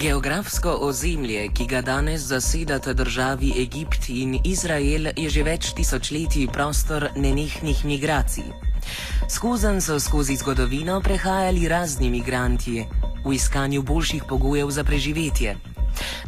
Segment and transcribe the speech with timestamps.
[0.00, 7.10] Geografsko ozemlje, ki ga danes zasedata državi Egipt in Izrael, je že več tisočletij prostor
[7.16, 8.46] nenehnih migracij.
[9.28, 12.86] Skozen so skozi zgodovino prehajali razni migranti
[13.26, 15.56] v iskanju boljših pogojev za preživetje.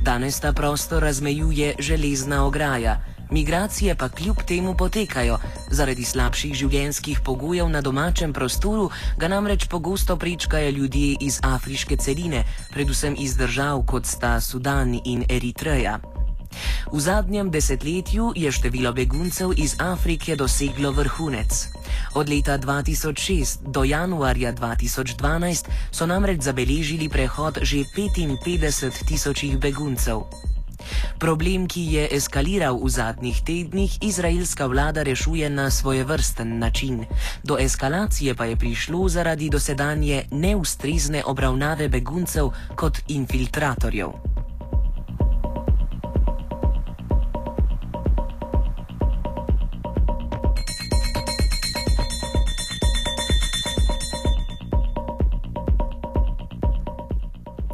[0.05, 3.01] Danes ta prostor razmejuje železna ograja.
[3.31, 5.39] Migracije pa kljub temu potekajo.
[5.73, 12.45] Zaradi slabših življenjskih pogojev na domačem prostoru ga namreč pogosto prečkajo ljudje iz afriške celine,
[12.75, 15.97] predvsem iz držav kot sta Sudan in Eritreja.
[16.93, 21.69] V zadnjem desetletju je število beguncev iz Afrike doseglo vrhunec.
[22.15, 30.29] Od leta 2006 do januarja 2012 so namreč zabeležili prehod že 55 tisočih beguncev.
[31.19, 37.05] Problem, ki je eskaliral v zadnjih tednih, izraelska vlada rešuje na svojevrsten način.
[37.43, 44.32] Do eskalacije pa je prišlo zaradi dosedanje neustrezne obravnave beguncev kot infiltratorjev.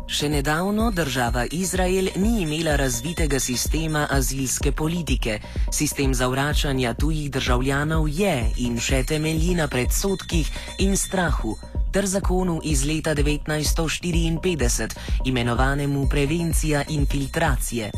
[0.08, 5.38] Še nedavno država Izrael ni imela razvitega sistema azilske politike.
[5.72, 8.32] Sistem zavračanja tujih državljanov je
[8.64, 10.48] in še temelji na predsodkih
[10.80, 11.58] in strahu
[11.92, 17.92] ter zakonu iz leta 1954, imenovanemu prevencija infiltracije.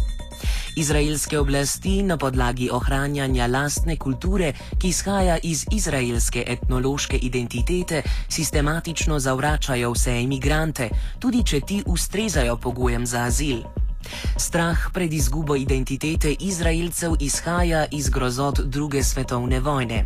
[0.76, 9.92] Izraelske oblasti na podlagi ohranjanja lastne kulture, ki izhaja iz izraelske etnološke identitete, sistematično zavračajo
[9.92, 13.62] vse imigrante, tudi če ti ustrezajo pogojem za azil.
[14.36, 20.04] Strah pred izgubo identitete Izraelcev izhaja iz grozot druge svetovne vojne.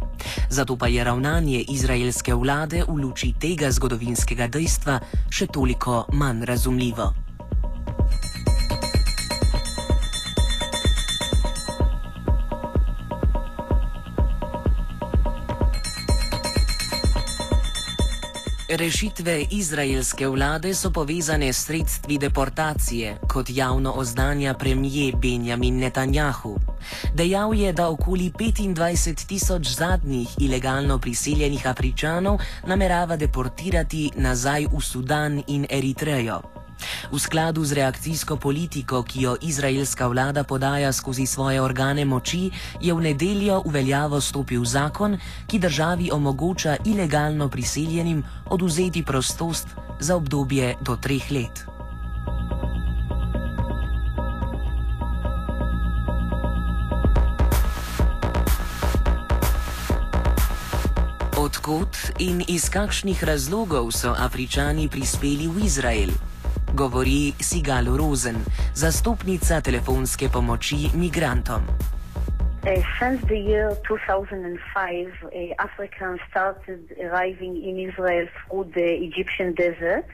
[0.51, 7.24] Zato pa je ravnanje izraelske vlade v luči tega zgodovinskega dejstva še toliko manj razumljivo.
[18.77, 26.57] Rešitve izraelske vlade so povezane s sredstvi deportacije, kot javno oznanja premije Benjamin Netanjahu.
[27.15, 35.43] Dejal je, da okoli 25 tisoč zadnjih ilegalno priseljenih Afričanov namerava deportirati nazaj v Sudan
[35.47, 36.64] in Eritrejo.
[37.13, 42.95] V skladu z reakcijsko politiko, ki jo izraelska vlada podaja skozi svoje organe moči, je
[42.95, 49.69] v nedeljo v veljavo stopil zakon, ki državi omogoča ilegalno priseljenim oduzeti prostost
[50.01, 51.65] za obdobje do treh let.
[61.37, 66.34] Odkud in iz kakšnih razlogov so Afričani prispeli v Izrael?
[66.75, 68.37] Govori Sigal Rosen,
[68.75, 71.63] zastopnica telefonske pomoči migrantom.
[72.67, 80.07] Uh, since the year 2005, uh, Africans started arriving in Israel through the Egyptian desert.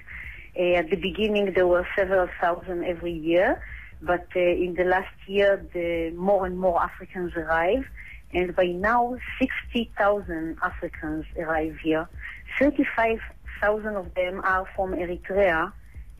[0.59, 3.63] Uh, at the beginning, there were several thousand every year,
[4.03, 7.85] but uh, in the last year, the more and more Africans arrive,
[8.35, 12.09] and by now, 60,000 Africans arrive here.
[12.59, 15.73] 35,000 of them are from Eritrea,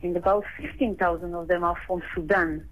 [0.03, 2.67] and about 15,000 of them are from Sudan.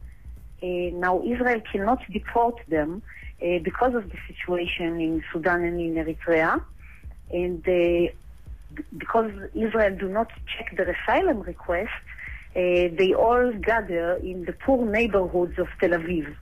[0.62, 3.02] Uh, now, Israel cannot deport them
[3.42, 6.62] uh, because of the situation in Sudan and in Eritrea,
[7.32, 8.12] and uh,
[8.98, 11.92] because Israel do not check their asylum request,
[12.56, 16.36] uh, they all gather in the poor neighborhoods of Tel Aviv.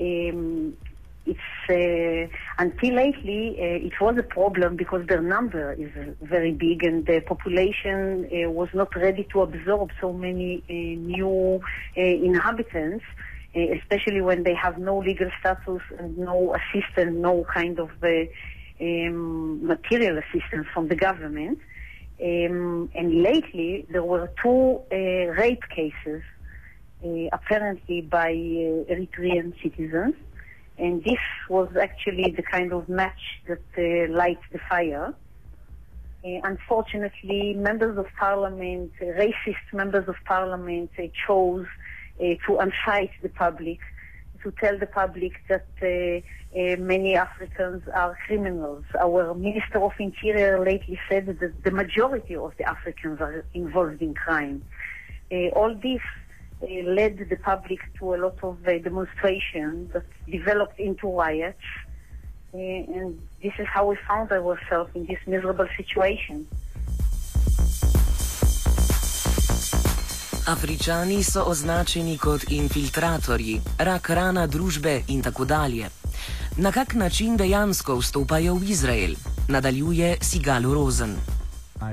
[0.00, 0.76] Um,
[1.24, 1.38] it's
[1.70, 5.90] uh, until lately uh, it was a problem because their number is
[6.20, 11.60] very big and the population uh, was not ready to absorb so many uh, new
[11.96, 13.04] uh, inhabitants
[13.54, 17.90] uh, especially when they have no legal status and no assistance no kind of
[18.80, 21.58] um, material assistance from the government.
[22.20, 26.22] Um, and lately there were two rape cases
[27.32, 30.14] apparently by Eritrean citizens
[30.78, 34.12] and this was actually the kind of match that uh,
[34.52, 35.14] the fire.
[36.24, 41.66] Uh, unfortunately, members of parliament, uh, racist members of parliament, uh, chose
[42.20, 43.80] uh, to incite the public,
[44.42, 48.84] to tell the public that uh, many Africans are criminals.
[49.00, 54.14] Our Minister of Interior lately said that the majority of the Africans are involved in
[54.14, 54.62] crime.
[55.56, 56.02] all this
[56.68, 61.58] led the public to a lot of uh, demonstrations that developed into riots.
[62.54, 66.46] Uh, and this is how we found ourselves in this miserable situation.
[70.46, 75.86] Afričani so označeni kot infiltratorji, rak rana družbe in tako dalje.
[76.56, 79.14] Na kak način dejansko vstopajo v Izrael?
[79.48, 81.16] Nadaljuje Sigal Rosen.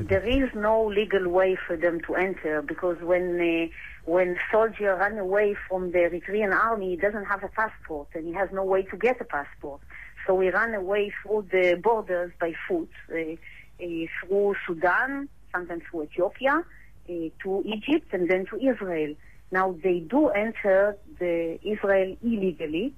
[0.08, 3.70] There is no legal way for them to enter because when uh,
[4.06, 8.34] when soldier run away from the Eritrean army, he doesn't have a passport and he
[8.34, 9.82] has no way to get a passport.
[10.26, 13.86] So he ran away through the borders by foot, uh, uh,
[14.20, 16.64] through Sudan, sometimes through Ethiopia,
[17.10, 17.14] uh,
[17.44, 19.16] to Egypt and then to Israel.
[19.52, 22.94] Now they do enter the Israel illegally,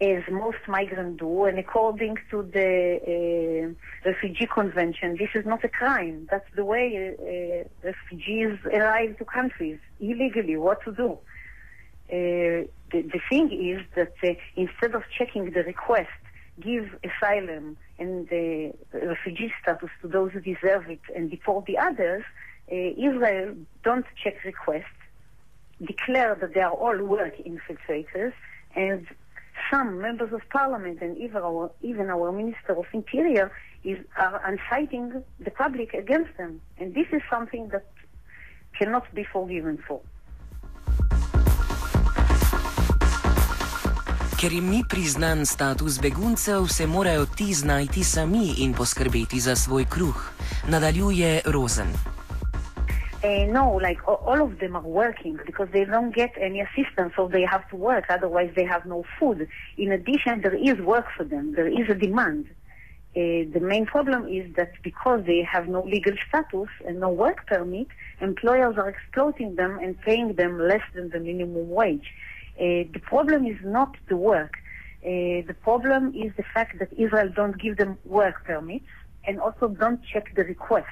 [0.00, 5.68] as most migrants do, and according to the uh, Refugee Convention, this is not a
[5.68, 6.28] crime.
[6.30, 10.56] That's the way uh, refugees arrive to countries illegally.
[10.56, 11.18] What to do?
[12.10, 16.08] Uh, the, the, thing is that uh, instead of checking the request,
[16.60, 22.22] give asylum and the refugee status to those who deserve it and deport the others,
[22.70, 24.84] uh, Israel don't check requests,
[25.84, 28.32] declare that they are all work infiltrators,
[28.74, 29.06] and
[29.70, 33.50] some members of parliament and even our, even our Minister of Interior
[33.84, 36.60] is, are inciting the public against them.
[36.78, 37.86] And this is something that
[38.78, 40.00] cannot be forgiven for.
[44.38, 49.84] Ker jim ni priznan status beguncev, se morajo ti znajti sami in poskrbeti za svoj
[49.90, 50.30] kruh,
[50.70, 52.17] nadaljuje Rosen.
[53.22, 57.26] Uh, no, like all of them are working because they don't get any assistance, so
[57.26, 58.04] they have to work.
[58.08, 59.48] Otherwise, they have no food.
[59.76, 61.54] In addition, there is work for them.
[61.56, 62.46] There is a demand.
[63.16, 67.44] Uh, the main problem is that because they have no legal status and no work
[67.48, 67.88] permit,
[68.20, 72.12] employers are exploiting them and paying them less than the minimum wage.
[72.60, 74.54] Uh, the problem is not the work.
[75.04, 78.86] Uh, the problem is the fact that Israel don't give them work permits
[79.26, 80.86] and also don't check the requests.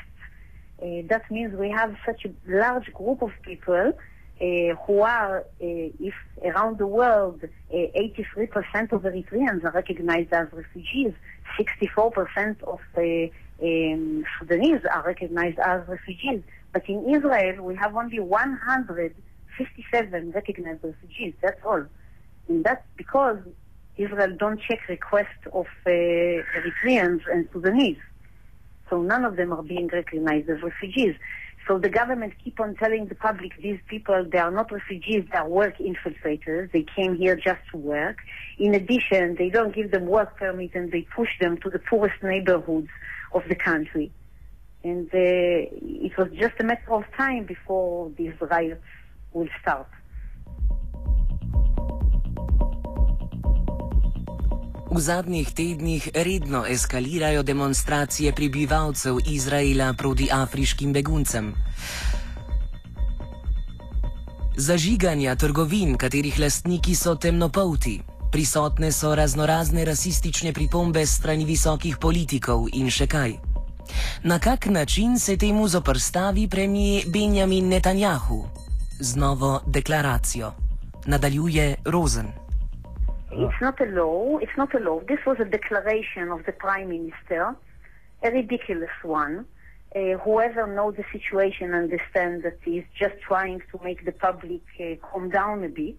[0.83, 3.95] Uh, that means we have such a large group of people
[4.39, 6.13] uh, who are, uh, if
[6.45, 7.41] around the world,
[7.73, 11.15] 83% of Eritreans are recognized as refugees,
[11.59, 12.81] 64% of
[13.63, 16.43] um, Sudanese are recognized as refugees.
[16.75, 21.33] But in Israel, we have only 157 recognized refugees.
[21.41, 21.87] That's all.
[22.49, 23.39] And that's because
[23.97, 27.97] Israel don't check requests of Eritreans and Sudanese.
[28.89, 31.17] So none of them are being recognized as refugees.
[31.67, 35.39] So the government keep on telling the public these people, they are not refugees, they
[35.39, 36.71] are work infiltrators.
[36.71, 38.19] They came here just to work.
[38.59, 42.23] In addition, they don't give them work permit and they push them to the poorest
[42.23, 42.89] neighborhoods
[43.33, 44.13] of the country.
[44.85, 48.85] And uh, it was just a matter of time before these riots
[49.33, 49.89] will start.
[54.97, 61.53] V zadnjih tednih redno eskalirajo demonstracije prebivalcev Izraela proti afriškim beguncem.
[64.57, 68.01] Zažiganja trgovin, katerih lastniki so temnopolti,
[68.33, 73.37] prisotne so raznorazne rasistične pripombe strani visokih politikov in še kaj.
[74.25, 78.45] Na kak način se temu zoprstavi premijer Benjamin Netanjahu
[79.01, 80.55] z novo deklaracijo?
[81.07, 82.46] Nadaljuje Rosen.
[83.45, 84.39] It's not a law.
[84.39, 85.01] It's not a law.
[85.07, 87.57] This was a declaration of the prime minister,
[88.23, 89.47] a ridiculous one.
[89.95, 94.95] Uh, whoever knows the situation understands that he's just trying to make the public uh,
[95.07, 95.97] calm down a bit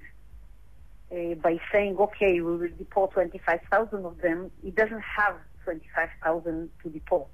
[1.12, 4.52] uh, by saying, okay, we will deport 25,000 of them.
[4.64, 7.28] He doesn't have 25,000 to deport.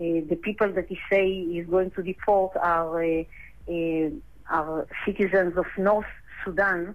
[0.00, 3.24] Uh, the people that he say he's going to deport are, uh,
[3.68, 4.10] uh,
[4.50, 6.06] are citizens of North
[6.44, 6.94] Sudan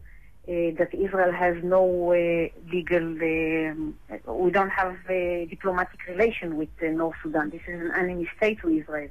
[0.50, 3.94] that Israel has no uh, legal, um,
[4.26, 7.52] we don't have a diplomatic relation with uh, North Sudan.
[7.52, 9.10] This is an enemy state to Israel.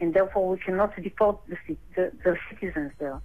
[0.00, 1.56] And therefore we cannot deport the,
[1.96, 3.18] the, the citizens there.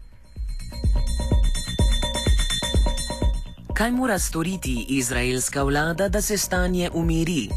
[3.73, 7.49] Kaj mora storiti izraelska vlada, da se stanje umiri?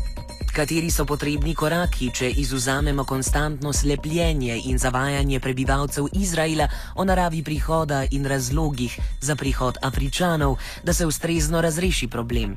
[0.56, 6.64] Kateri so potrebni koraki, če izuzamemo konstantno slepljenje in zavajanje prebivalcev Izraela
[6.96, 12.56] o naravi prihoda in razlogih za prihod Afričanov, da se ustrezno razreši problem?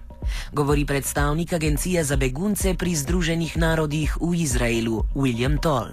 [0.54, 5.92] Govori predstavnik Agencije za begunce pri Združenih narodih v Izraelu, William Toll.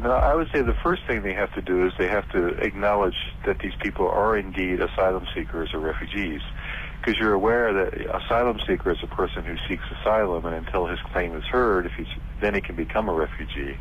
[0.00, 2.56] No, I would say the first thing they have to do is they have to
[2.62, 6.40] acknowledge that these people are indeed asylum seekers or refugees.
[7.00, 10.98] Because you're aware that asylum seeker is a person who seeks asylum, and until his
[11.12, 12.06] claim is heard, if he's
[12.40, 13.76] then he can become a refugee.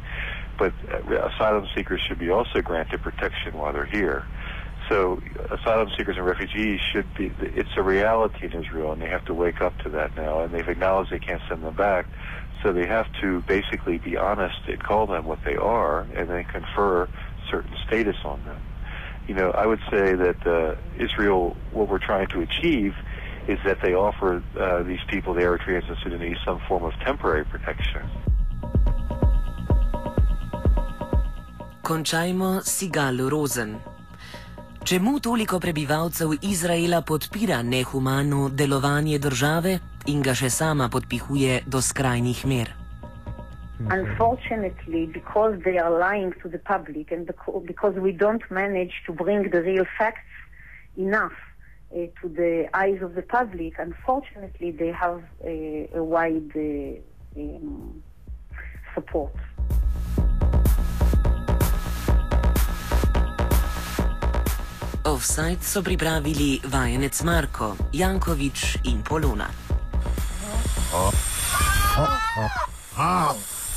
[0.57, 4.24] But uh, asylum seekers should be also granted protection while they're here.
[4.89, 5.21] So
[5.51, 7.31] asylum seekers and refugees should be.
[7.39, 10.41] It's a reality in Israel, and they have to wake up to that now.
[10.41, 12.05] And they've acknowledged they can't send them back,
[12.63, 16.45] so they have to basically be honest and call them what they are, and then
[16.45, 17.09] confer
[17.51, 18.62] certain status on them.
[19.27, 22.93] You know, I would say that uh, Israel, what we're trying to achieve
[23.48, 27.46] is that they offer uh, these people, the Eritreans and Sudanese, some form of temporary
[27.46, 28.01] protection.
[31.84, 33.79] Končajmo Sigal Rozen.
[34.84, 42.46] Čemu toliko prebivalcev Izraela podpira nehumano delovanje države in ga še sama podpihuje do skrajnih
[42.46, 42.76] mer?
[43.79, 47.29] Unfortunately, because they are lying to the public and
[47.65, 50.27] because we don't manage to bring the real facts
[50.98, 51.34] enough
[51.91, 58.03] uh, to the eyes of the public, unfortunately, they have a, a wide uh, um,
[58.96, 59.34] support.
[65.05, 69.48] Offside so pripravili vajenec Marko, Jankovič in Polona.